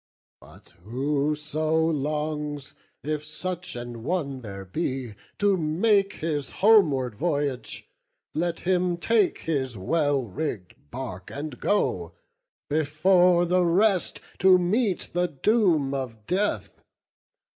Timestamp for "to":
5.37-5.55, 14.39-14.57